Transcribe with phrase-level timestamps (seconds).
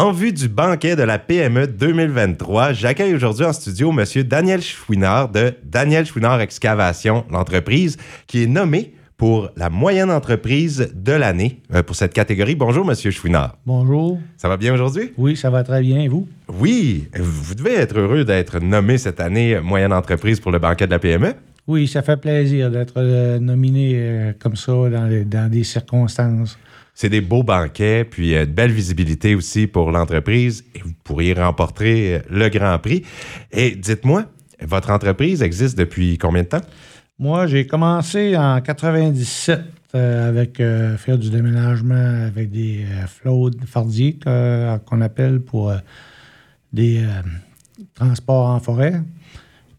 [0.00, 4.04] En vue du banquet de la PME 2023, j'accueille aujourd'hui en studio M.
[4.22, 11.12] Daniel Chouinard de Daniel Chouinard Excavation, l'entreprise qui est nommée pour la moyenne entreprise de
[11.12, 12.54] l'année euh, pour cette catégorie.
[12.54, 12.96] Bonjour, M.
[13.12, 13.58] Chouinard.
[13.66, 14.18] Bonjour.
[14.38, 15.12] Ça va bien aujourd'hui?
[15.18, 16.00] Oui, ça va très bien.
[16.00, 16.26] Et vous?
[16.48, 17.08] Oui.
[17.18, 20.98] Vous devez être heureux d'être nommé cette année moyenne entreprise pour le banquet de la
[20.98, 21.34] PME.
[21.66, 26.58] Oui, ça fait plaisir d'être euh, nominé euh, comme ça dans, les- dans des circonstances.
[26.94, 30.64] C'est des beaux banquets, puis euh, de belle visibilité aussi pour l'entreprise.
[30.74, 33.04] Et vous pourriez remporter euh, le Grand Prix.
[33.52, 34.26] Et dites-moi,
[34.62, 36.60] votre entreprise existe depuis combien de temps?
[37.18, 39.60] Moi, j'ai commencé en 97
[39.94, 43.50] euh, avec euh, faire du déménagement avec des euh, flots
[44.86, 45.78] qu'on appelle pour euh,
[46.72, 47.22] des euh,
[47.94, 49.02] transports en forêt.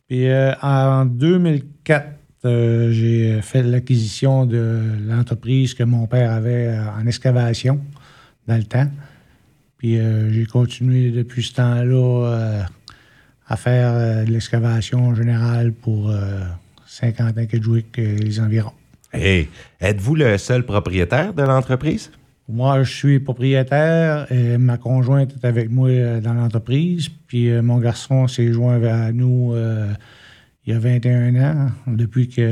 [0.08, 2.08] Puis euh, en 2004,
[2.44, 7.80] euh, j'ai fait l'acquisition de l'entreprise que mon père avait euh, en excavation
[8.48, 8.88] dans le temps.
[9.78, 12.62] Puis euh, j'ai continué depuis ce temps-là euh,
[13.48, 16.14] à faire de l'excavation générale pour
[16.88, 18.72] Saint-Quentin-Kedgewick et les environs.
[19.14, 19.50] Et
[19.82, 22.12] êtes-vous le seul propriétaire de l'entreprise?
[22.48, 25.90] Moi, je suis propriétaire et ma conjointe est avec moi
[26.22, 27.10] dans l'entreprise.
[27.28, 29.54] Puis mon garçon s'est joint à nous
[30.66, 31.70] il y a 21 ans.
[31.88, 32.44] Depuis qu'il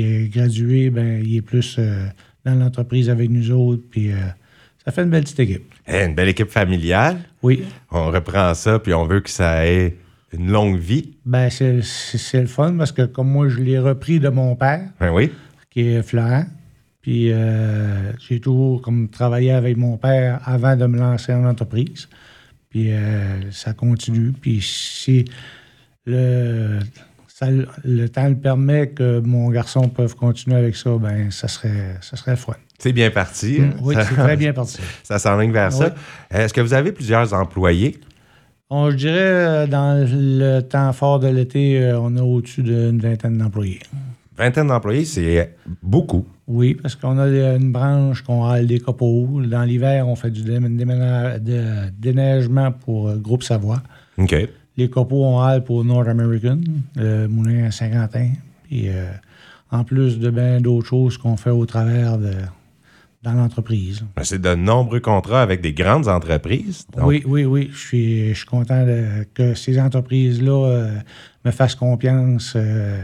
[0.00, 2.06] est gradué, ben, il est plus euh,
[2.44, 3.82] dans l'entreprise avec nous autres.
[3.90, 4.16] Puis euh,
[4.84, 5.72] ça fait une belle petite équipe.
[5.86, 7.18] Eh, une belle équipe familiale.
[7.42, 9.96] Oui, On reprend ça, puis on veut que ça ait
[10.32, 11.16] une longue vie.
[11.24, 14.56] ben, c'est c'est- c'est le fun parce que comme moi, je l'ai repris de mon
[14.56, 14.88] père.
[15.00, 15.30] Ben oui.
[15.70, 16.46] qui est Florent.
[17.02, 22.08] Puis euh, j'ai toujours comme travaillé avec mon père avant de me lancer en entreprise.
[22.70, 24.32] Puis euh, ça continue.
[24.32, 25.24] Puis si
[26.06, 26.80] le,
[27.38, 27.48] ça-
[27.84, 32.16] le temps le permet que mon garçon peut continuer avec ça, ben ça serait, ça
[32.16, 32.54] serait le fun.
[32.78, 33.58] C'est bien parti.
[33.60, 33.74] hein?
[33.82, 34.78] Oui, ça, c'est très bien parti.
[35.02, 35.94] ça s'enligne vers ça.
[36.30, 37.98] Est-ce que vous avez plusieurs employés?
[38.70, 42.98] On, je dirais, euh, dans le temps fort de l'été, euh, on a au-dessus d'une
[43.00, 43.80] vingtaine d'employés.
[44.38, 46.26] Vingtaine d'employés, c'est beaucoup.
[46.48, 47.26] Oui, parce qu'on a
[47.56, 49.40] une branche qu'on hale des copeaux.
[49.46, 53.82] Dans l'hiver, on fait du dé- déména- de- déneigement pour euh, Groupe Savoie.
[54.18, 54.34] OK.
[54.76, 56.60] Les copeaux, on hale pour North American,
[56.96, 58.30] le moulin à Saint-Quentin.
[58.64, 59.06] Puis, euh,
[59.70, 62.32] en plus de bien d'autres choses qu'on fait au travers de
[63.22, 64.04] dans l'entreprise.
[64.14, 66.86] Ben, C'est de nombreux contrats avec des grandes entreprises.
[66.96, 67.70] Donc, Oui, oui, oui.
[67.72, 70.98] Je suis, je suis content de- que ces entreprises-là euh,
[71.44, 73.02] me fassent confiance euh,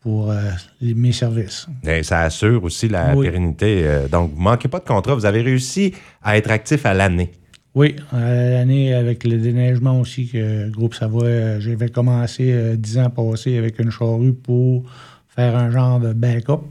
[0.00, 0.40] pour euh,
[0.80, 1.66] les- mes services.
[1.86, 3.26] Et ça assure aussi la Oui.
[3.26, 3.82] pérennité.
[3.84, 5.14] euh, donc, vous ne manquez pas de contrat.
[5.14, 7.30] Vous avez réussi à être actif à l'année.
[7.74, 12.98] Oui, euh, l'année avec le déneigement aussi que Groupe Savoie, euh, j'avais commencé euh, dix
[12.98, 14.84] ans passés avec une charrue pour
[15.28, 16.62] faire un genre de backup.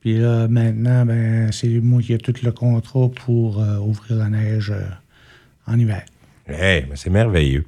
[0.00, 4.28] Puis là, maintenant, ben, c'est moi qui ai tout le contrat pour euh, ouvrir la
[4.28, 4.82] neige euh,
[5.68, 6.02] en hiver.
[6.48, 7.64] Hey, mais c'est merveilleux.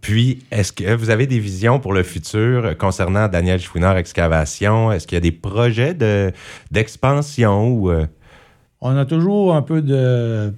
[0.00, 4.90] Puis, est-ce que vous avez des visions pour le futur concernant Daniel Chouinard Excavation?
[4.90, 6.32] Est-ce qu'il y a des projets de,
[6.70, 7.90] d'expansion ou.
[7.90, 8.06] euh,
[8.80, 10.52] On a toujours un peu de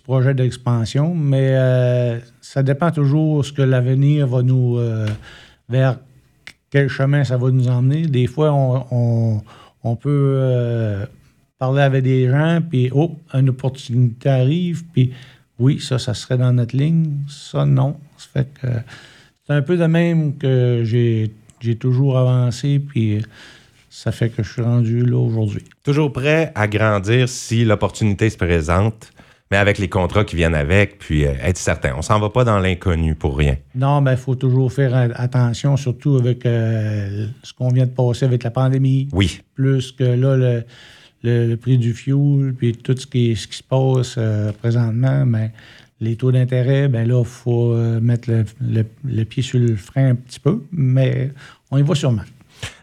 [0.00, 4.78] projets d'expansion, mais euh, ça dépend toujours ce que l'avenir va nous.
[4.78, 5.06] euh,
[5.68, 5.98] vers
[6.70, 8.06] quel chemin ça va nous emmener.
[8.06, 9.42] Des fois, on, on-
[9.84, 11.04] on peut euh,
[11.58, 15.12] parler avec des gens, puis oh, une opportunité arrive, puis
[15.58, 17.10] oui, ça, ça serait dans notre ligne.
[17.28, 17.96] Ça, non.
[18.16, 18.68] Ça fait que
[19.46, 23.22] c'est un peu de même que j'ai j'ai toujours avancé, puis
[23.88, 25.62] ça fait que je suis rendu là aujourd'hui.
[25.84, 29.12] toujours prêt à grandir si l'opportunité se présente,
[29.52, 31.92] mais avec les contrats qui viennent avec, puis euh, être certain.
[31.94, 33.56] On s'en va pas dans l'inconnu pour rien.
[33.74, 38.24] Non, mais il faut toujours faire attention, surtout avec euh, ce qu'on vient de passer
[38.24, 39.08] avec la pandémie.
[39.12, 39.40] Oui.
[39.54, 40.64] Plus que là, le,
[41.22, 45.26] le- le prix du fuel, puis tout ce qui, ce qui se passe euh, présentement,
[45.26, 45.52] mais
[46.00, 50.12] les taux d'intérêt, ben là, il faut mettre le, le- le pied sur le frein
[50.12, 51.30] un petit peu, mais
[51.70, 52.22] on y va sûrement.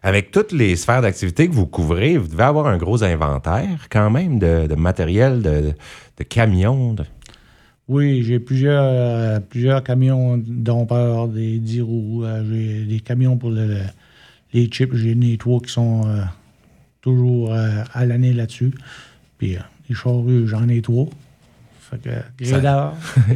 [0.02, 4.10] Avec toutes les sphères d'activité que vous couvrez, vous devez avoir un gros inventaire quand
[4.10, 5.74] même de, matériel, de,
[6.24, 6.96] camions.
[7.88, 12.24] Oui, j'ai plusieurs, euh, plusieurs camions dompeurs, des 10 roues.
[12.24, 13.78] euh, j'ai des camions pour le- le-
[14.54, 14.94] les chips.
[14.96, 16.22] J'ai des trois qui sont euh,
[17.02, 18.72] toujours à l'année là-dessus.
[19.38, 19.58] Puis
[19.90, 21.08] les charrues, j'en ai trois.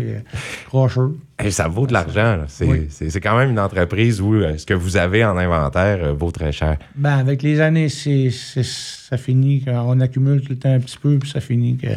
[1.40, 2.44] Et euh, ça vaut de l'argent.
[2.48, 2.88] C'est Oui.
[2.90, 6.14] c'est- c'est quand même une entreprise où euh, ce que vous avez en inventaire euh,
[6.14, 6.78] vaut très cher.
[6.96, 10.98] Ben, avec les années, c'est, c'est- ça finit qu'on accumule tout le temps un petit
[10.98, 11.88] peu, puis ça finit que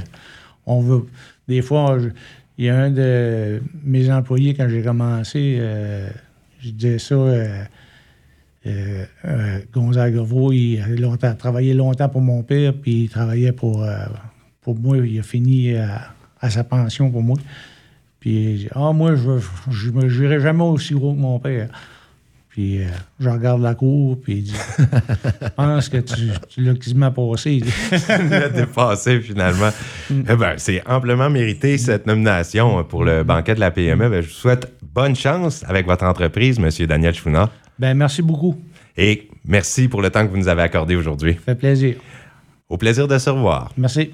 [0.67, 1.07] on veut.
[1.49, 1.99] Des fois,
[2.59, 6.09] il y a un de mes employés, quand j'ai commencé, euh,
[6.61, 7.63] je disais ça, euh,
[8.67, 13.53] euh, euh, Gonzague Gavreau, il a longtemps, travaillé longtemps pour mon père, puis il travaillait
[13.53, 13.97] pour, euh,
[14.61, 14.97] pour moi.
[14.99, 17.37] Il a fini à, à sa pension pour moi.
[18.21, 21.69] Puis il dit Ah, moi, je n'irai jamais aussi gros que mon père.
[22.49, 22.87] Puis euh,
[23.21, 24.55] je regarde la cour, puis il dit
[25.43, 27.61] Je pense que tu, tu l'as quasiment passé.
[27.91, 29.71] tu l'as dépassé finalement.
[30.11, 30.23] Mm.
[30.31, 34.09] Eh ben, c'est amplement mérité cette nomination pour le banquet de la PME.
[34.09, 36.87] Ben, je vous souhaite bonne chance avec votre entreprise, M.
[36.87, 37.51] Daniel Chouinard.
[37.79, 38.59] Ben merci beaucoup.
[38.97, 41.35] Et merci pour le temps que vous nous avez accordé aujourd'hui.
[41.35, 41.97] Ça fait plaisir.
[42.69, 43.71] Au plaisir de se revoir.
[43.77, 44.11] Merci.